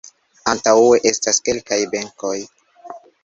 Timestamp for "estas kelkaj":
1.09-1.79